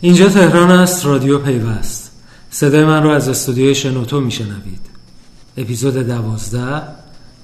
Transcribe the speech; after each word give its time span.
اینجا 0.00 0.28
تهران 0.28 0.70
است 0.70 1.06
رادیو 1.06 1.38
پیوست. 1.38 2.12
صدای 2.50 2.84
من 2.84 3.02
رو 3.02 3.10
از 3.10 3.28
استودیوی 3.28 3.74
شنوتو 3.74 4.20
میشنوید. 4.20 4.80
اپیزود 5.56 5.94
دوازده 5.94 6.82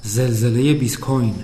زلزله 0.02 0.74
بیت 0.74 1.00
کوین 1.00 1.34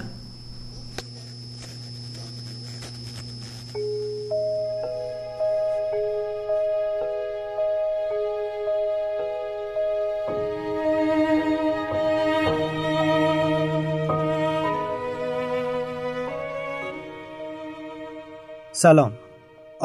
سلام. 18.73 19.26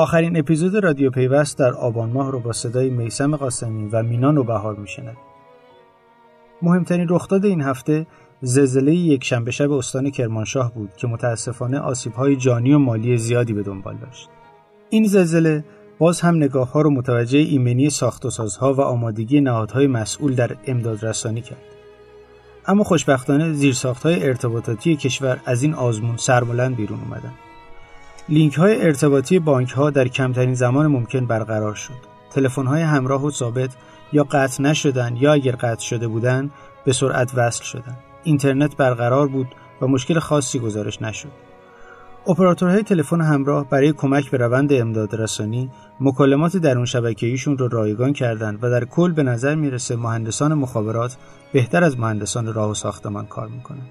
آخرین 0.02 0.38
اپیزود 0.38 0.84
رادیو 0.84 1.10
پیوست 1.10 1.58
در 1.58 1.74
آبان 1.74 2.10
ماه 2.10 2.32
رو 2.32 2.40
با 2.40 2.52
صدای 2.52 2.90
میسم 2.90 3.36
قاسمی 3.36 3.90
و 3.92 4.04
مینا 4.04 4.32
نوبهار 4.32 4.76
میشنوید 4.76 5.18
مهمترین 6.62 7.08
رخداد 7.10 7.46
این 7.46 7.62
هفته 7.62 8.08
زلزله 8.42 8.96
یک 8.96 9.24
شنبه 9.24 9.52
شب 9.52 9.72
استان 9.72 10.10
کرمانشاه 10.10 10.74
بود 10.74 10.90
که 10.98 11.08
متاسفانه 11.08 11.80
آسیب‌های 11.80 12.36
جانی 12.36 12.74
و 12.74 12.78
مالی 12.78 13.18
زیادی 13.18 13.54
به 13.54 13.64
دنبال 13.64 13.96
داشت. 13.96 14.30
این 14.90 15.08
زلزله 15.08 15.64
باز 16.00 16.22
هم 16.22 16.36
نگاه 16.36 16.72
ها 16.72 16.82
رو 16.82 16.90
متوجه 16.90 17.40
ایمنی 17.40 17.90
ساخت 17.90 18.26
و 18.26 18.30
سازها 18.30 18.74
و 18.74 18.82
آمادگی 18.82 19.42
نهادهای 19.42 19.88
مسئول 19.88 20.36
در 20.36 20.56
امداد 20.68 21.06
رسانی 21.06 21.42
کرد. 21.42 21.62
اما 22.66 22.84
خوشبختانه 22.84 23.54
زیرساختهای 23.54 24.28
ارتباطاتی 24.28 24.96
کشور 24.96 25.40
از 25.46 25.64
این 25.64 25.74
آزمون 25.74 26.18
سربلند 26.18 26.76
بیرون 26.76 27.00
اومدن. 27.00 27.34
لینک 28.30 28.54
های 28.54 28.86
ارتباطی 28.86 29.40
بانک 29.40 29.72
ها 29.72 29.90
در 29.90 30.08
کمترین 30.08 30.54
زمان 30.54 30.88
ممکن 30.88 31.26
برقرار 31.26 31.76
شد. 31.76 31.94
تلفن 32.32 32.66
های 32.66 32.82
همراه 32.82 33.26
و 33.26 33.32
ثابت 33.32 33.70
یا 34.14 34.24
قطع 34.24 34.64
نشدن 34.64 35.16
یا 35.16 35.34
اگر 35.34 35.52
قطع 35.52 35.84
شده 35.84 36.08
بودند 36.08 36.52
به 36.86 36.94
سرعت 36.94 37.32
وصل 37.36 37.64
شدند. 37.64 37.98
اینترنت 38.24 38.78
برقرار 38.78 39.28
بود 39.28 39.48
و 39.82 39.88
مشکل 39.88 40.20
خاصی 40.20 40.60
گزارش 40.60 41.02
نشد. 41.02 41.32
اپراتورهای 42.28 42.84
تلفن 42.84 43.22
همراه 43.22 43.70
برای 43.70 43.94
کمک 43.94 44.32
به 44.32 44.38
روند 44.38 44.74
امداد 44.74 45.16
رسانی 45.16 45.72
مکالمات 46.00 46.58
درون 46.58 46.86
شبکه‌ایشون 46.86 47.58
رو 47.58 47.68
رایگان 47.68 48.14
کردند 48.14 48.60
و 48.62 48.70
در 48.70 48.86
کل 48.86 49.12
به 49.12 49.24
نظر 49.24 49.56
می‌رسه 49.56 49.96
مهندسان 49.96 50.54
مخابرات 50.54 51.18
بهتر 51.54 51.84
از 51.84 52.00
مهندسان 52.00 52.54
راه 52.54 52.72
و 52.72 52.74
ساختمان 52.74 53.26
کار 53.26 53.48
می‌کنن. 53.48 53.86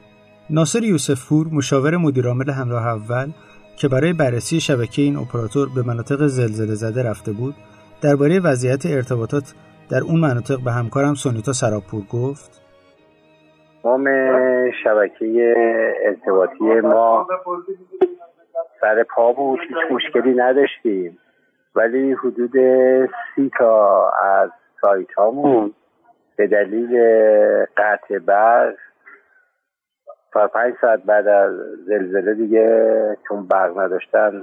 ناصر 0.50 0.82
یوسفپور 0.82 1.48
مشاور 1.48 1.96
مدیرعامل 1.96 2.50
همراه 2.50 2.86
اول 2.86 3.32
که 3.80 3.88
برای 3.88 4.12
بررسی 4.12 4.60
شبکه 4.60 5.02
این 5.02 5.16
اپراتور 5.16 5.68
به 5.74 5.82
مناطق 5.82 6.26
زلزله 6.26 6.74
زده 6.74 7.10
رفته 7.10 7.32
بود 7.32 7.54
درباره 8.02 8.40
وضعیت 8.40 8.86
ارتباطات 8.86 9.54
در 9.90 10.00
اون 10.08 10.20
مناطق 10.20 10.64
به 10.64 10.72
همکارم 10.72 11.14
سونیتا 11.14 11.52
سراپور 11.52 12.02
گفت. 12.12 12.62
نام 13.84 14.04
شبکه 14.84 15.54
ارتباطی 16.06 16.80
ما 16.80 17.26
سر 18.80 19.02
پا 19.16 19.32
بود 19.32 19.58
هیچ 19.60 19.78
مشکلی 19.90 20.34
نداشتیم. 20.34 21.18
ولی 21.74 22.12
حدود 22.12 22.52
سی 23.34 23.50
تا 23.58 24.10
از 24.10 24.50
سایت 24.80 25.12
هامون 25.16 25.72
به 26.36 26.46
دلیل 26.46 26.98
قطع 27.76 28.18
برق 28.18 28.74
تا 30.32 30.48
پنج 30.48 30.74
ساعت 30.80 31.02
بعد 31.02 31.28
از 31.28 31.54
زلزله 31.86 32.34
دیگه 32.34 33.16
چون 33.28 33.46
برق 33.46 33.78
نداشتن 33.78 34.42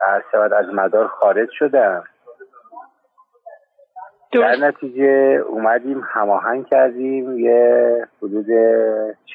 هر 0.00 0.22
شود 0.32 0.52
از 0.52 0.66
مدار 0.74 1.06
خارج 1.06 1.48
شدن 1.52 2.02
در 4.32 4.56
نتیجه 4.56 5.42
اومدیم 5.48 6.02
هماهنگ 6.04 6.66
کردیم. 6.66 7.38
یه 7.38 8.06
حدود 8.22 8.46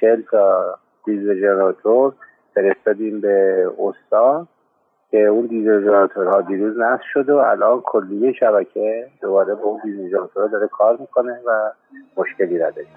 چل 0.01 0.21
تا 0.31 0.75
دیزل 1.05 1.41
جنراتور 1.41 2.13
فرستادیم 2.55 3.21
به 3.21 3.67
استا 3.79 4.47
که 5.11 5.17
اون 5.17 5.45
دیزل 5.45 5.81
جنراتورها 5.81 6.41
دیروز 6.41 6.77
نصب 6.77 7.03
شده 7.13 7.33
و 7.33 7.37
الان 7.37 7.81
کلیه 7.81 8.33
شبکه 8.33 9.07
دوباره 9.21 9.55
به 9.55 9.61
اون 9.61 9.81
دیزل 9.83 10.09
جنراتورها 10.09 10.47
داره 10.47 10.67
کار 10.67 10.97
می‌کنه 10.97 11.39
و 11.45 11.71
مشکلی 12.17 12.55
نداریم. 12.55 12.95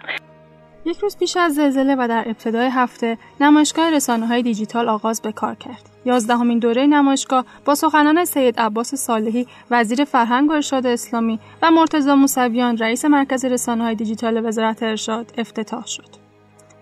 یک 0.87 0.99
روز 0.99 1.17
پیش 1.17 1.37
از 1.37 1.55
زلزله 1.55 1.95
و 1.95 2.09
در 2.09 2.25
ابتدای 2.27 2.67
هفته 2.67 3.19
نمایشگاه 3.41 3.91
رسانه 3.91 4.27
های 4.27 4.43
دیجیتال 4.43 4.89
آغاز 4.89 5.23
به 5.23 5.33
کار 5.33 5.55
کرد. 5.55 5.89
یازدهمین 6.05 6.59
دوره 6.59 6.87
نمایشگاه 6.87 7.45
با 7.65 7.75
سخنان 7.75 8.25
سید 8.25 8.61
عباس 8.61 8.95
صالحی 8.95 9.47
وزیر 9.71 10.05
فرهنگ 10.05 10.51
و 10.51 10.53
ارشاد 10.53 10.87
اسلامی 10.87 11.39
و 11.63 11.71
مرتضی 11.71 12.13
موسویان 12.13 12.79
رئیس 12.79 13.05
مرکز 13.05 13.45
رسانه 13.45 13.85
های 13.85 13.95
دیجیتال 13.95 14.47
وزارت 14.47 14.83
ارشاد 14.83 15.35
افتتاح 15.39 15.87
شد. 15.87 16.24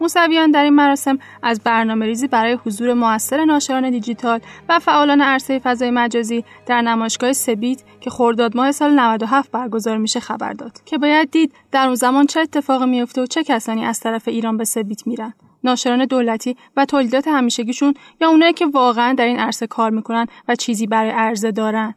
موسویان 0.02 0.50
در 0.50 0.64
این 0.64 0.74
مراسم 0.74 1.18
از 1.42 1.60
برنامه 1.60 2.06
ریزی 2.06 2.28
برای 2.28 2.58
حضور 2.64 2.94
موثر 2.94 3.44
ناشران 3.44 3.90
دیجیتال 3.90 4.40
و 4.68 4.78
فعالان 4.78 5.20
عرصه 5.20 5.58
فضای 5.58 5.90
مجازی 5.90 6.44
در 6.66 6.82
نمایشگاه 6.82 7.32
سبیت 7.32 7.82
که 8.00 8.10
خرداد 8.10 8.56
ماه 8.56 8.72
سال 8.72 8.92
97 8.92 9.50
برگزار 9.50 9.96
میشه 9.96 10.20
خبر 10.20 10.52
داد 10.52 10.80
که 10.84 10.98
باید 10.98 11.30
دید 11.30 11.54
در 11.72 11.86
اون 11.86 11.94
زمان 11.94 12.26
چه 12.26 12.40
اتفاقی 12.40 12.86
میفته 12.86 13.22
و 13.22 13.26
چه 13.26 13.44
کسانی 13.44 13.84
از 13.84 14.00
طرف 14.00 14.28
ایران 14.28 14.56
به 14.56 14.64
سبیت 14.64 15.06
میرن. 15.06 15.34
ناشران 15.64 16.04
دولتی 16.04 16.56
و 16.76 16.84
تولیدات 16.84 17.28
همیشگیشون 17.28 17.94
یا 18.20 18.28
اونایی 18.28 18.52
که 18.52 18.66
واقعا 18.66 19.12
در 19.12 19.24
این 19.24 19.38
عرصه 19.38 19.66
کار 19.66 19.90
می‌کنن 19.90 20.26
و 20.48 20.54
چیزی 20.54 20.86
برای 20.86 21.10
عرضه 21.10 21.50
دارن. 21.50 21.94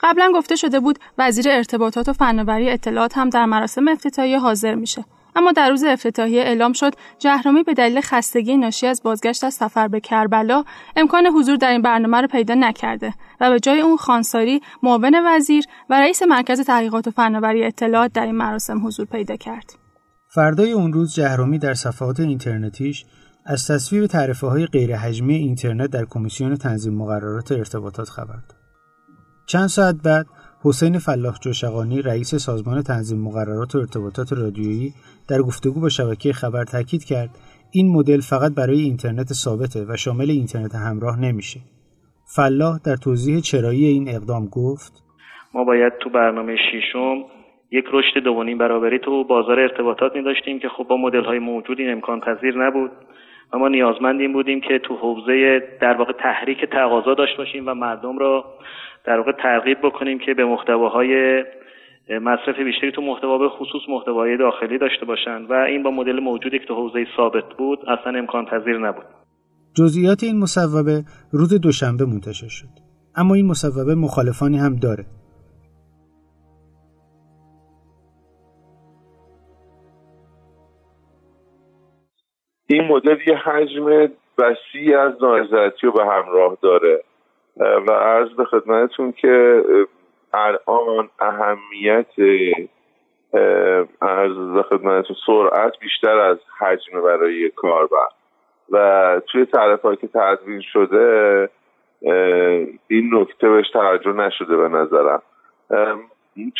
قبلا 0.00 0.32
گفته 0.34 0.56
شده 0.56 0.80
بود 0.80 0.98
وزیر 1.18 1.50
ارتباطات 1.50 2.08
و 2.08 2.12
فناوری 2.12 2.70
اطلاعات 2.70 3.18
هم 3.18 3.30
در 3.30 3.44
مراسم 3.44 3.88
افتتاحیه 3.88 4.38
حاضر 4.38 4.74
میشه. 4.74 5.04
اما 5.36 5.52
در 5.52 5.70
روز 5.70 5.84
افتتاحیه 5.84 6.42
اعلام 6.42 6.72
شد 6.72 6.92
جهرومی 7.18 7.62
به 7.62 7.74
دلیل 7.74 8.00
خستگی 8.00 8.56
ناشی 8.56 8.86
از 8.86 9.02
بازگشت 9.02 9.44
از 9.44 9.54
سفر 9.54 9.88
به 9.88 10.00
کربلا 10.00 10.64
امکان 10.96 11.26
حضور 11.26 11.56
در 11.56 11.70
این 11.70 11.82
برنامه 11.82 12.20
را 12.20 12.26
پیدا 12.26 12.54
نکرده 12.54 13.14
و 13.40 13.50
به 13.50 13.60
جای 13.60 13.80
اون 13.80 13.96
خانساری 13.96 14.60
معاون 14.82 15.22
وزیر 15.26 15.64
و 15.90 16.00
رئیس 16.00 16.22
مرکز 16.22 16.60
تحقیقات 16.60 17.08
و 17.08 17.10
فناوری 17.10 17.64
اطلاعات 17.64 18.12
در 18.12 18.26
این 18.26 18.34
مراسم 18.34 18.86
حضور 18.86 19.06
پیدا 19.06 19.36
کرد 19.36 19.72
فردای 20.28 20.72
اون 20.72 20.92
روز 20.92 21.14
جهرومی 21.14 21.58
در 21.58 21.74
صفحات 21.74 22.20
اینترنتیش 22.20 23.04
از 23.46 23.66
تصویب 23.66 24.06
تعرفه 24.06 24.46
های 24.46 24.66
غیر 24.66 24.96
اینترنت 25.28 25.90
در 25.90 26.04
کمیسیون 26.04 26.56
تنظیم 26.56 26.94
مقررات 26.94 27.52
ارتباطات 27.52 28.08
خبر 28.08 28.34
داد. 28.34 28.56
چند 29.46 29.66
ساعت 29.66 29.94
بعد 29.94 30.26
حسین 30.64 30.98
فلاح 30.98 31.34
جوشقانی 31.44 32.02
رئیس 32.02 32.34
سازمان 32.34 32.82
تنظیم 32.82 33.20
مقررات 33.26 33.74
و 33.74 33.78
ارتباطات 33.78 34.32
رادیویی 34.32 34.92
در 35.28 35.38
گفتگو 35.38 35.80
با 35.80 35.88
شبکه 35.88 36.32
خبر 36.32 36.64
تاکید 36.64 37.04
کرد 37.04 37.30
این 37.72 37.92
مدل 37.96 38.20
فقط 38.30 38.52
برای 38.54 38.80
اینترنت 38.80 39.32
ثابته 39.32 39.80
و 39.88 39.96
شامل 39.96 40.30
اینترنت 40.30 40.74
همراه 40.74 41.20
نمیشه. 41.20 41.60
فلاح 42.36 42.78
در 42.86 42.96
توضیح 42.96 43.40
چرایی 43.40 43.84
این 43.84 44.08
اقدام 44.08 44.44
گفت 44.46 44.92
ما 45.54 45.64
باید 45.64 45.92
تو 46.00 46.10
برنامه 46.10 46.56
شیشم 46.70 47.16
یک 47.70 47.84
رشد 47.92 48.18
دومین 48.24 48.58
برابری 48.58 48.98
تو 48.98 49.24
بازار 49.24 49.60
ارتباطات 49.60 50.16
می 50.16 50.22
داشتیم 50.22 50.58
که 50.58 50.68
خب 50.68 50.84
با 50.84 50.96
مدل 50.96 51.24
های 51.24 51.38
موجود 51.38 51.80
این 51.80 51.90
امکان 51.90 52.20
پذیر 52.20 52.58
نبود 52.58 52.90
و 53.52 53.58
ما 53.58 53.68
نیازمند 53.68 54.20
این 54.20 54.32
بودیم 54.32 54.60
که 54.60 54.78
تو 54.78 54.96
حوزه 54.96 55.62
در 55.80 55.96
واقع 55.96 56.12
تحریک 56.12 56.64
تقاضا 56.72 57.14
داشته 57.14 57.36
باشیم 57.36 57.68
و 57.68 57.74
مردم 57.74 58.18
را 58.18 58.44
در 59.04 59.16
واقع 59.16 59.32
ترغیب 59.32 59.78
بکنیم 59.82 60.18
که 60.18 60.34
به 60.34 60.44
محتواهای 60.44 61.44
مصرف 62.08 62.58
بیشتری 62.58 62.92
تو 62.92 63.02
محتوا 63.02 63.38
به 63.38 63.48
خصوص 63.48 63.82
محتوای 63.88 64.36
داخلی 64.36 64.78
داشته 64.78 65.04
باشند. 65.04 65.50
و 65.50 65.52
این 65.52 65.82
با 65.82 65.90
مدل 65.90 66.20
موجودی 66.20 66.58
که 66.58 66.64
تو 66.64 66.74
حوزه 66.74 67.06
ثابت 67.16 67.44
بود 67.58 67.78
اصلا 67.88 68.18
امکان 68.18 68.44
پذیر 68.46 68.78
نبود. 68.78 69.04
جزئیات 69.74 70.22
این 70.22 70.38
مصوبه 70.38 71.04
روز 71.32 71.60
دوشنبه 71.60 72.04
منتشر 72.04 72.48
شد. 72.48 72.68
اما 73.16 73.34
این 73.34 73.46
مصوبه 73.46 73.94
مخالفانی 73.94 74.58
هم 74.58 74.76
داره. 74.76 75.04
این 82.70 82.84
مدل 82.84 83.18
یه 83.26 83.36
حجم 83.36 84.08
وسیع 84.38 85.00
از 85.00 85.12
نارضایتی 85.22 85.86
رو 85.86 85.92
به 85.92 86.04
همراه 86.04 86.56
داره. 86.62 87.00
و 87.56 87.92
عرض 87.92 88.30
به 88.30 88.44
خدمتتون 88.44 89.12
که 89.12 89.64
الان 90.32 91.08
اهمیت 91.20 92.06
عرض 94.02 94.36
به 94.54 94.62
خدمتتون 94.62 95.16
سرعت 95.26 95.78
بیشتر 95.80 96.18
از 96.18 96.38
حجم 96.58 97.02
برای 97.02 97.50
کاربر. 97.50 98.08
و 98.70 99.20
توی 99.26 99.44
تعریف 99.44 99.86
که 100.00 100.08
تدوین 100.14 100.60
شده 100.60 101.48
این 102.88 103.14
نکته 103.14 103.48
بهش 103.48 103.70
توجه 103.70 104.12
نشده 104.12 104.56
به 104.56 104.68
نظرم. 104.68 105.22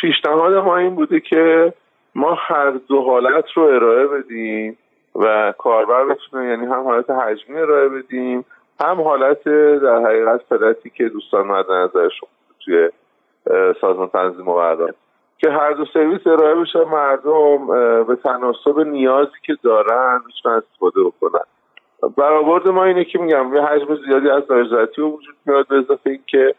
پیشنهاد 0.01 0.53
ما 0.53 0.77
این 0.77 0.95
بوده 0.95 1.19
که 1.19 1.73
ما 2.15 2.33
هر 2.33 2.69
دو 2.69 3.01
حالت 3.01 3.45
رو 3.55 3.63
ارائه 3.63 4.07
بدیم. 4.07 4.77
و 5.15 5.53
کاربر 5.57 6.05
بتونه 6.05 6.45
یعنی 6.45 6.65
هم 6.65 6.83
حالت 6.83 7.09
حجمی 7.09 7.57
ارائه 7.57 7.89
بدیم 7.89 8.45
هم 8.81 9.01
حالت 9.01 9.43
در 9.83 9.99
حقیقت 10.05 10.41
فلتی 10.49 10.89
که 10.89 11.09
دوستان 11.09 11.47
مد 11.47 11.71
نظرشون 11.71 12.29
توی 12.65 12.89
سازمان 13.81 14.07
تنظیم 14.07 14.45
مقررات 14.45 14.95
که 15.37 15.49
هر 15.49 15.71
دو 15.71 15.85
سرویس 15.85 16.27
ارائه 16.27 16.55
بشه 16.55 16.85
مردم 16.85 17.67
به 18.03 18.15
تناسب 18.15 18.79
نیازی 18.79 19.31
که 19.43 19.57
دارن 19.63 20.21
می‌تونن 20.25 20.55
استفاده 20.55 21.03
بکنن. 21.03 21.45
برآورد 22.17 22.67
ما 22.67 22.83
اینه 22.83 23.03
که 23.03 23.19
میگم 23.19 23.55
یه 23.55 23.61
حجم 23.61 23.95
زیادی 24.07 24.29
از 24.29 24.43
نارضایتی 24.49 25.01
وجود 25.01 25.35
میاد 25.45 25.67
به 25.67 25.75
اضافه 25.75 26.09
اینکه 26.09 26.55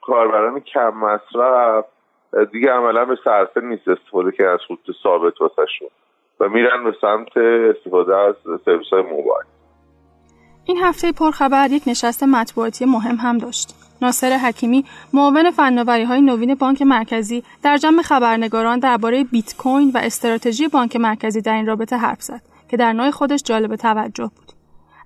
کاربران 0.00 0.60
کم 0.60 0.90
مصرف 0.90 1.84
دیگه 2.52 2.70
عملا 2.70 3.04
به 3.04 3.16
صرفه 3.24 3.60
نیست 3.60 3.88
استفاده 3.88 4.48
از 4.48 4.60
خطوط 4.60 4.96
ثابت 5.02 5.40
واسه 5.40 5.66
و 6.40 6.48
میرن 6.48 6.84
به 6.84 6.94
سمت 7.00 7.36
استفاده 7.76 8.16
از 8.16 8.34
سرویس 8.64 8.88
های 8.92 9.02
موبایل 9.02 9.46
این 10.64 10.78
هفته 10.78 11.12
پرخبر 11.12 11.70
یک 11.70 11.82
نشست 11.86 12.22
مطبوعاتی 12.22 12.84
مهم 12.84 13.16
هم 13.16 13.38
داشت. 13.38 13.74
ناصر 14.02 14.36
حکیمی 14.36 14.84
معاون 15.12 15.50
فناوری 15.50 16.04
های 16.04 16.20
نوین 16.20 16.54
بانک 16.54 16.82
مرکزی 16.82 17.44
در 17.62 17.76
جمع 17.76 18.02
خبرنگاران 18.02 18.78
درباره 18.78 19.24
بیت 19.24 19.56
کوین 19.56 19.90
و 19.94 19.98
استراتژی 19.98 20.68
بانک 20.68 20.96
مرکزی 20.96 21.40
در 21.40 21.54
این 21.54 21.66
رابطه 21.66 21.96
حرف 21.96 22.22
زد 22.22 22.42
که 22.68 22.76
در 22.76 22.92
نوع 22.92 23.10
خودش 23.10 23.42
جالب 23.44 23.76
توجه 23.76 24.30
بود. 24.36 24.52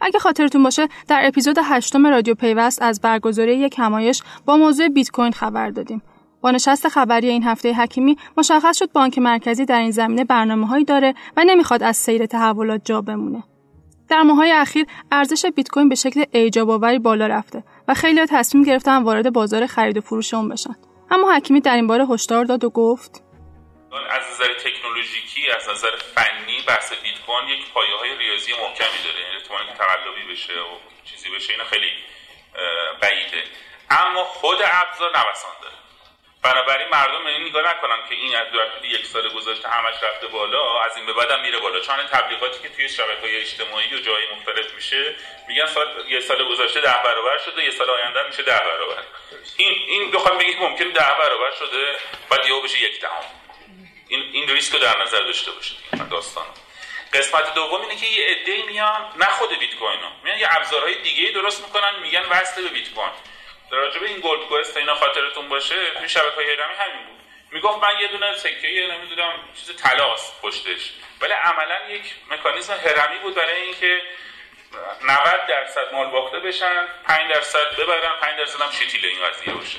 اگه 0.00 0.18
خاطرتون 0.18 0.62
باشه 0.62 0.88
در 1.08 1.20
اپیزود 1.24 1.58
هشتم 1.64 2.06
رادیو 2.06 2.34
پیوست 2.34 2.82
از 2.82 3.00
برگزاری 3.00 3.56
یک 3.56 3.74
همایش 3.78 4.22
با 4.46 4.56
موضوع 4.56 4.88
بیت 4.88 5.10
کوین 5.10 5.32
خبر 5.32 5.70
دادیم. 5.70 6.02
با 6.44 6.50
نشست 6.50 6.88
خبری 6.88 7.28
این 7.28 7.44
هفته 7.44 7.72
حکیمی 7.72 8.16
مشخص 8.36 8.78
شد 8.78 8.92
بانک 8.92 9.18
مرکزی 9.18 9.64
در 9.64 9.78
این 9.78 9.90
زمینه 9.90 10.24
برنامه 10.24 10.66
هایی 10.66 10.84
داره 10.84 11.14
و 11.36 11.44
نمی‌خواد 11.44 11.82
از 11.82 11.96
سیر 11.96 12.26
تحولات 12.26 12.80
جا 12.84 13.00
بمونه. 13.00 13.42
در 14.08 14.22
ماهای 14.22 14.52
اخیر 14.52 14.86
ارزش 15.12 15.46
بیت 15.46 15.68
کوین 15.68 15.88
به 15.88 15.94
شکل 15.94 16.24
ایجاب 16.32 16.70
آوری 16.70 16.98
بالا 16.98 17.26
رفته 17.26 17.64
و 17.88 17.94
خیلی 17.94 18.26
تصمیم 18.26 18.64
گرفتن 18.64 19.02
وارد 19.02 19.32
بازار 19.32 19.66
خرید 19.66 19.96
و 19.96 20.00
فروش 20.00 20.34
اون 20.34 20.48
بشن. 20.48 20.74
اما 21.10 21.32
حکیمی 21.32 21.60
در 21.60 21.76
این 21.76 21.86
باره 21.86 22.06
هشدار 22.06 22.44
داد 22.44 22.64
و 22.64 22.70
گفت 22.70 23.22
از 24.10 24.22
نظر 24.32 24.54
تکنولوژیکی 24.54 25.50
از 25.56 25.68
نظر 25.68 25.96
فنی 26.14 26.58
بحث 26.68 26.90
بیت 26.90 27.18
کوین 27.26 27.48
یک 27.58 27.72
پایه 27.74 27.96
های 28.00 28.18
ریاضی 28.18 28.52
محکمی 28.52 29.00
داره. 29.04 29.20
یعنی 29.20 29.36
احتمال 29.36 29.60
تقلبی 29.78 30.32
بشه 30.32 30.52
و 30.52 30.76
چیزی 31.04 31.28
بشه 31.36 31.52
اینا 31.52 31.64
خیلی 31.64 31.92
بعیده. 33.02 33.42
اما 33.90 34.24
خود 34.24 34.56
ابزار 34.56 35.10
نوسان 35.10 35.56
داره. 35.62 35.73
بنابراین 36.44 36.88
مردم 36.88 37.26
این 37.26 37.44
نگاه 37.44 37.62
نکنن 37.70 38.08
که 38.08 38.14
این 38.14 38.36
از 38.36 38.46
یک 38.82 39.06
سال 39.06 39.28
گذشته 39.28 39.68
همش 39.68 39.94
رفته 40.02 40.26
بالا 40.26 40.82
از 40.82 40.96
این 40.96 41.06
به 41.06 41.12
بعدم 41.12 41.40
میره 41.40 41.58
بالا. 41.58 41.80
چون 41.80 41.96
تبلیغاتی 41.96 42.62
که 42.62 42.68
توی 42.68 42.88
شبکه 42.88 43.20
های 43.20 43.36
اجتماعی 43.36 43.94
و 43.94 43.98
جای 43.98 44.22
مختلف 44.36 44.74
میشه 44.74 45.14
میگن 45.48 45.66
سال 45.66 46.04
یه 46.08 46.20
سال 46.20 46.48
گذشته 46.48 46.80
ده 46.80 47.02
برابر 47.04 47.38
شده 47.38 47.64
یه 47.64 47.70
سال 47.70 47.90
آینده 47.90 48.26
میشه 48.26 48.42
ده 48.42 48.58
برابر. 48.58 49.02
این 49.56 49.72
این 49.88 50.10
بخوام 50.10 50.38
بگید 50.38 50.58
ممکن 50.58 50.84
ده 50.84 51.14
برابر 51.18 51.50
شده 51.58 51.96
بعد 52.30 52.46
یهو 52.46 52.60
بشه 52.62 52.78
یک 52.78 53.00
دهم. 53.00 53.24
این 54.08 54.20
این 54.32 54.48
ریسک 54.48 54.72
رو 54.72 54.78
در 54.78 55.02
نظر 55.02 55.20
داشته 55.20 55.50
باشید 55.50 55.78
داستان 56.10 56.46
قسمت 57.12 57.54
دوم 57.54 57.80
اینه 57.80 57.96
که 57.96 58.06
یه 58.06 58.26
عده‌ای 58.26 58.62
میان 58.62 59.12
نه 59.16 59.26
خود 59.26 59.58
بیت 59.58 59.74
کوین 59.74 60.00
میان 60.24 60.38
یه 60.38 60.56
ابزارهای 60.56 60.94
دیگه 61.02 61.30
درست 61.30 61.64
می‌کنن 61.64 62.00
میگن 62.02 62.22
وصل 62.30 62.62
به 62.62 62.68
بیت 62.68 62.94
کوین. 62.94 63.10
راجع 63.74 63.98
به 64.00 64.06
این 64.06 64.20
گلد 64.20 64.40
کوئست 64.40 64.76
اینا 64.76 64.94
خاطرتون 64.94 65.48
باشه 65.48 65.90
توی 65.98 66.08
شبکه 66.08 66.36
های 66.36 66.50
هرمی 66.50 66.74
همین 66.74 67.06
بود. 67.06 67.20
می‌گفت 67.50 67.84
من 67.84 68.00
یه 68.00 68.08
دونه 68.08 68.36
سکه 68.36 68.68
یه 68.68 68.86
نمی‌دونم 68.86 69.32
چیز 69.54 69.76
طلاست 69.76 70.40
پشتش. 70.42 70.92
ولی 71.20 71.32
عملا 71.32 71.90
یک 71.90 72.02
مکانیزم 72.30 72.74
هرمی 72.74 73.18
بود 73.18 73.34
برای 73.34 73.62
اینکه 73.62 74.02
90 75.02 75.46
درصد 75.48 75.92
مال 75.92 76.10
باخته 76.10 76.40
بشن 76.40 76.88
5 77.06 77.30
درصد 77.34 77.76
ببرن 77.78 78.20
5 78.20 78.38
درصد 78.38 78.60
هم 78.60 78.70
شتیل 78.70 79.06
این 79.06 79.26
قضیه 79.26 79.54
باشه. 79.54 79.78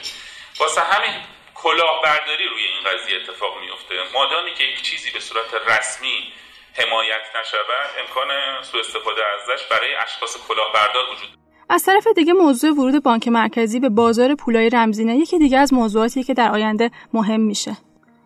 واسه 0.60 0.82
همین 0.82 1.24
کلاهبرداری 1.56 2.48
روی 2.48 2.64
این 2.66 2.84
قضیه 2.84 3.18
اتفاق 3.18 3.60
میفته 3.60 4.04
مادامی 4.14 4.54
که 4.54 4.64
یک 4.64 4.82
چیزی 4.82 5.12
به 5.12 5.20
صورت 5.20 5.54
رسمی 5.54 6.34
حمایت 6.78 7.36
نشود 7.36 7.90
امکان 8.00 8.64
سوء 8.64 8.80
استفاده 8.80 9.22
ازش 9.26 9.64
برای 9.64 9.96
اشخاص 9.96 10.48
کلاهبردار 10.48 11.10
وجود 11.10 11.45
از 11.70 11.84
طرف 11.84 12.08
دیگه 12.08 12.34
موضوع 12.34 12.72
ورود 12.72 13.04
بانک 13.04 13.28
مرکزی 13.28 13.80
به 13.80 13.90
بازار 13.90 14.36
پولای 14.36 14.70
رمزینه 14.70 15.18
یکی 15.18 15.40
دیگه 15.40 15.58
از 15.58 15.74
موضوعاتی 15.74 16.24
که 16.24 16.34
در 16.34 16.52
آینده 16.52 16.92
مهم 17.14 17.42
میشه. 17.42 17.78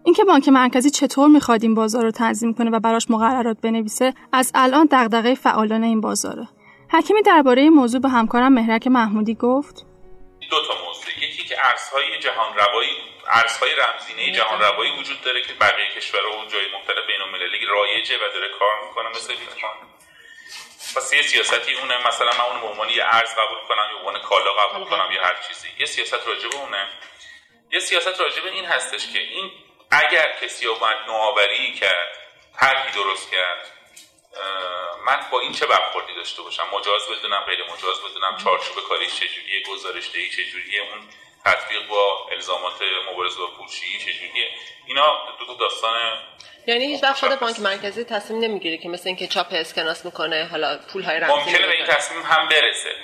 اینکه 0.03 0.23
بانک 0.23 0.49
مرکزی 0.49 0.89
چطور 0.89 1.29
می‌خواد 1.29 1.63
این 1.63 1.75
بازار 1.75 2.03
رو 2.03 2.11
تنظیم 2.11 2.53
کنه 2.53 2.69
و 2.69 2.79
براش 2.79 3.05
مقررات 3.09 3.57
بنویسه 3.61 4.13
از 4.33 4.51
الان 4.55 4.87
دغدغه 4.91 5.35
فعالان 5.35 5.83
این 5.83 6.01
بازاره. 6.01 6.47
حکیمی 6.91 7.21
درباره 7.21 7.61
این 7.61 7.73
موضوع 7.73 8.01
به 8.01 8.09
همکارم 8.09 8.53
مهرک 8.53 8.87
محمودی 8.87 9.35
گفت 9.35 9.85
دو 10.51 10.57
تا 10.67 10.73
موضوع 10.85 11.11
یکی 11.27 11.43
که 11.49 11.55
ارزهای 11.69 12.19
جهان 12.19 12.51
روایی 12.57 12.89
ارزهای 13.31 13.71
رمزینه 13.83 14.31
جهان 14.37 14.59
روایی 14.59 14.91
وجود 14.99 15.21
داره 15.25 15.41
که 15.41 15.53
بقیه 15.53 15.89
کشورها 15.95 16.31
و 16.39 16.45
جای 16.53 16.65
مختلف 16.75 17.03
بین 17.07 17.21
المللی 17.25 17.65
رایجه 17.75 18.15
و 18.15 18.25
داره 18.33 18.49
کار 18.59 18.75
می‌کنه 18.85 19.09
مثل 19.09 19.33
بیت 19.39 19.55
پس 20.95 21.13
یه 21.13 21.21
سیاستی 21.21 21.73
اونه 21.73 22.07
مثلا 22.07 22.31
من 22.31 22.41
اون 22.51 22.61
به 22.61 22.67
عنوان 22.67 22.89
یه 22.89 23.03
ارز 23.05 23.29
قبول 23.31 23.59
کنم 23.67 23.89
یا 23.91 23.97
عنوان 23.97 24.21
کالا 24.21 24.53
قبول 24.53 24.89
کنم 24.89 25.11
یا 25.11 25.23
هر 25.23 25.35
چیزی. 25.47 25.67
یه 25.79 25.85
سیاست 25.85 26.27
راجع 26.27 26.49
به 26.49 26.55
اونه. 26.55 26.89
یه 27.71 27.79
سیاست 27.79 28.19
راجع 28.19 28.41
به 28.41 28.51
این 28.51 28.65
هستش 28.65 29.07
که 29.13 29.19
این 29.19 29.51
اگر 29.91 30.35
کسی 30.41 30.65
اومد 30.65 30.95
نوآوری 31.07 31.73
کرد 31.73 32.17
طرحی 32.59 32.91
درست 32.91 33.31
کرد 33.31 33.71
من 35.05 35.25
با 35.31 35.39
این 35.39 35.53
چه 35.53 35.65
برخوردی 35.65 36.15
داشته 36.15 36.41
باشم؟ 36.41 36.67
مجاز 36.73 37.01
بدونم 37.09 37.39
غیر 37.39 37.63
مجاز 37.63 38.01
بدونم 38.01 38.37
چارچوب 38.43 38.83
کاریش 38.83 39.15
چجوریه 39.15 39.63
گزارش 39.63 40.11
دهی 40.13 40.29
چجوریه 40.29 40.81
اون 40.81 41.09
تطبیق 41.45 41.87
با 41.87 42.27
الزامات 42.31 42.73
مبارزه 43.11 43.37
با 43.37 43.47
پولشویی 43.47 43.99
چجوریه؟ 43.99 44.49
اینا 44.87 45.17
دو 45.39 45.45
تا 45.45 45.53
داستان 45.53 46.19
یعنی 46.67 46.85
هیچ 46.85 47.03
وقت 47.03 47.19
خود 47.19 47.39
بانک 47.39 47.59
مرکزی 47.59 48.03
تصمیم 48.03 48.43
نمی‌گیره 48.43 48.77
که 48.77 48.89
مثل 48.89 49.07
اینکه 49.09 49.27
چاپ 49.27 49.47
اسکناس 49.51 50.05
می‌کنه 50.05 50.47
حالا 50.51 50.79
پول 50.93 51.03
های 51.03 51.19
رمزی 51.19 51.33
ممکنه 51.33 51.67
به 51.67 51.77
این 51.77 51.85
تصمیم 51.85 52.21
هم 52.21 52.49
برسه. 52.49 52.95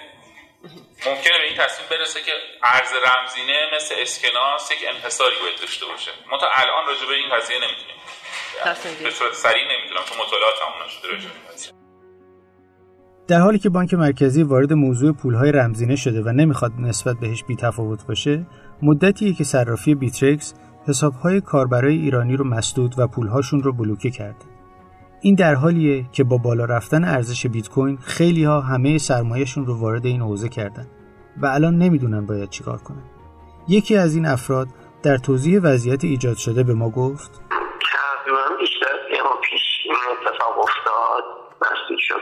ممکنه 1.06 1.38
به 1.38 1.48
این 1.48 1.58
تصمیم 1.58 1.90
برسه 1.90 2.22
که 2.22 2.32
ارز 2.64 2.94
رمزینه 2.94 3.76
مثل 3.76 3.96
اسکناس 3.98 4.72
یک 4.72 4.88
انحصاری 4.88 5.36
باید 5.36 5.60
داشته 5.60 5.86
باشه. 5.86 6.12
ما 6.28 6.38
تا 6.38 6.50
الان 6.54 6.88
راجع 6.88 7.06
به 7.06 7.14
این 7.14 7.36
قضیه 7.36 7.58
نمی‌تونیم. 7.58 7.96
به 9.04 9.12
صورت 9.12 9.34
سریع 9.34 9.64
نمی‌تونم 9.78 10.04
تو 10.04 10.16
مطالعات 10.16 10.62
هم 10.62 10.84
نشده 10.86 11.08
راجع 11.08 11.30
در 13.28 13.40
حالی 13.40 13.60
که 13.60 13.70
بانک 13.70 13.94
مرکزی 13.94 14.44
وارد 14.44 14.74
موضوع 14.74 15.14
پولهای 15.14 15.52
رمزینه 15.52 15.96
شده 15.96 16.22
و 16.22 16.30
نمی‌خواد 16.30 16.72
نسبت 16.80 17.16
بهش 17.20 17.44
بیتفاوت 17.44 18.08
باشه 18.08 18.46
مدتیه 18.82 19.34
که 19.34 19.44
صرافی 19.44 19.96
بیترکس 19.96 20.54
حسابهای 20.88 21.42
کاربرای 21.42 21.96
ایرانی 21.96 22.36
رو 22.36 22.46
مسدود 22.46 22.96
و 22.98 23.08
پولهاشون 23.08 23.64
رو 23.64 23.74
بلوکه 23.74 24.10
کرده. 24.10 24.46
این 25.22 25.36
در 25.36 25.56
حالیه 25.56 26.06
که 26.12 26.24
با 26.24 26.38
بالا 26.38 26.66
رفتن 26.66 27.04
ارزش 27.04 27.48
بیت 27.48 27.70
کوین 27.70 27.98
خیلی 27.98 28.44
ها 28.44 28.62
همه 28.62 28.98
سرمایهشون 28.98 29.66
رو 29.66 29.80
وارد 29.80 30.06
این 30.06 30.22
حوزه 30.22 30.50
کردن 30.50 30.88
و 31.42 31.46
الان 31.46 31.78
نمی‌دونن 31.78 32.26
باید 32.26 32.50
چیکار 32.50 32.78
کنن. 32.78 33.04
یکی 33.68 33.98
از 33.98 34.16
این 34.16 34.26
افراد 34.26 34.68
در 35.04 35.18
توضیح 35.18 35.60
وضعیت 35.64 36.04
ایجاد 36.04 36.38
شده 36.38 36.64
به 36.64 36.74
ما 36.74 36.90
گفت 36.90 37.42
تقریبا 37.52 38.58
بیشتر 38.60 38.88
پیش 39.50 39.62
این 39.86 39.96
اتفاق 40.12 40.60
افتاد 40.60 41.24
مسدود 41.62 42.00
شد 42.00 42.22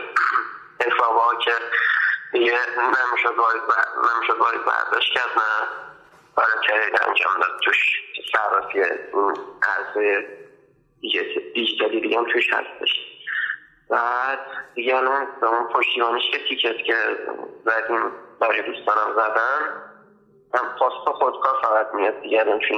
حسابها 0.86 1.36
که 1.46 1.52
دیگه 2.32 2.58
نمی‌شد 2.78 3.38
وارد 4.40 4.66
برداشت 4.66 5.14
کرد 5.14 5.30
نه. 5.38 5.68
برای 6.38 6.68
ترید 6.68 7.02
انجام 7.08 7.34
داد. 7.42 7.60
توش 7.66 7.78
صرافی 8.32 8.80
اون 9.14 9.34
ارزهای 9.78 10.24
دیجیتالی 11.54 12.02
دیگه 12.02 12.18
هم 12.18 12.26
توش 12.34 12.44
هستش. 12.54 12.90
بعد 13.90 14.40
دیگه 14.76 14.96
الان 14.96 15.28
اون 15.42 15.68
پشتیبانیش 15.74 16.24
که 16.32 16.38
تیکت 16.50 16.78
که 16.86 16.96
زدیم 17.66 18.12
برای 18.42 18.62
دوستانم 18.62 19.14
زدن 19.16 19.62
هم 20.54 20.76
پاستا 20.80 21.14
خودکار 21.14 21.56
فقط 21.62 21.88
میاد 21.94 22.22
دیگه 22.22 22.40
الان 22.40 22.60
توی 22.60 22.78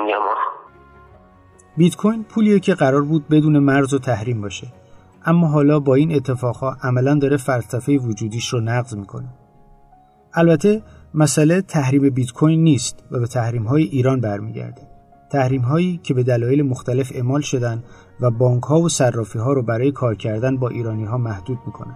بیت 1.78 1.96
کوین 1.96 2.24
پولیه 2.24 2.60
که 2.60 2.74
قرار 2.74 3.02
بود 3.02 3.24
بدون 3.32 3.60
مرز 3.60 3.94
و 3.94 4.00
تحریم 4.00 4.42
باشه. 4.42 4.68
اما 5.26 5.48
حالا 5.48 5.80
با 5.80 5.96
این 5.96 6.16
اتفاقها 6.16 6.78
عملا 6.82 7.16
داره 7.16 7.38
فلسفه 7.38 7.98
وجودیش 7.98 8.48
رو 8.48 8.60
نقض 8.60 8.96
می‌کنه. 8.96 9.30
البته 10.34 10.84
مسئله 11.14 11.62
تحریم 11.62 12.10
بیت 12.10 12.32
کوین 12.32 12.64
نیست 12.64 13.04
و 13.12 13.20
به 13.20 13.28
تحریم 13.28 13.64
های 13.64 13.84
ایران 13.84 14.22
برمیگرده. 14.22 14.82
تحریم 15.32 15.62
هایی 15.62 16.00
که 16.04 16.14
به 16.14 16.24
دلایل 16.24 16.62
مختلف 16.64 17.12
اعمال 17.16 17.42
شدن 17.42 17.84
و 18.20 18.32
بانک 18.32 18.64
ها 18.64 18.80
و 18.80 18.90
صرافی 18.90 19.40
ها 19.40 19.54
رو 19.54 19.62
برای 19.62 19.92
کار 19.92 20.16
کردن 20.16 20.58
با 20.58 20.70
ایرانی 20.70 21.06
ها 21.06 21.18
محدود 21.18 21.58
می‌کنن. 21.66 21.96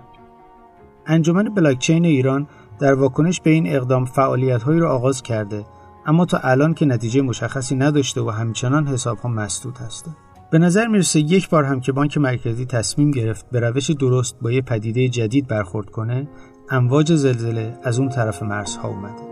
انجمن 1.05 1.43
بلاکچین 1.43 2.05
ایران 2.05 2.47
در 2.79 2.93
واکنش 2.93 3.41
به 3.41 3.49
این 3.49 3.75
اقدام 3.75 4.05
فعالیت 4.05 4.63
هایی 4.63 4.79
را 4.79 4.91
آغاز 4.91 5.21
کرده 5.21 5.65
اما 6.05 6.25
تا 6.25 6.39
الان 6.43 6.73
که 6.73 6.85
نتیجه 6.85 7.21
مشخصی 7.21 7.75
نداشته 7.75 8.21
و 8.21 8.29
همچنان 8.29 8.87
حساب 8.87 9.17
ها 9.17 9.29
مسدود 9.29 9.77
هسته 9.77 10.11
به 10.51 10.59
نظر 10.59 10.87
می‌رسه 10.87 11.19
یک 11.19 11.49
بار 11.49 11.63
هم 11.63 11.79
که 11.79 11.91
بانک 11.91 12.17
مرکزی 12.17 12.65
تصمیم 12.65 13.11
گرفت 13.11 13.45
به 13.51 13.59
روش 13.59 13.91
درست 13.91 14.35
با 14.41 14.51
یه 14.51 14.61
پدیده 14.61 15.09
جدید 15.09 15.47
برخورد 15.47 15.89
کنه 15.89 16.27
امواج 16.69 17.13
زلزله 17.13 17.77
از 17.83 17.99
اون 17.99 18.09
طرف 18.09 18.43
مرزها 18.43 18.87
اومده. 18.87 19.28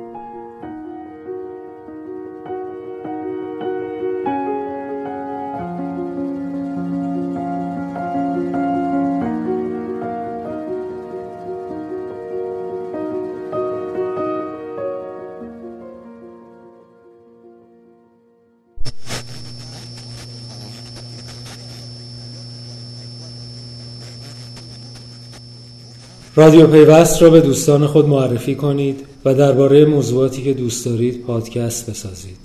رادیو 26.37 26.67
پیوست 26.67 27.21
را 27.21 27.29
به 27.29 27.41
دوستان 27.41 27.87
خود 27.87 28.07
معرفی 28.07 28.55
کنید 28.55 29.05
و 29.25 29.33
درباره 29.33 29.85
موضوعاتی 29.85 30.43
که 30.43 30.53
دوست 30.53 30.85
دارید 30.85 31.21
پادکست 31.21 31.89
بسازید. 31.89 32.37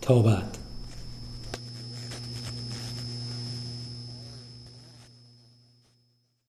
تا 0.00 0.18
بعد. 0.18 0.55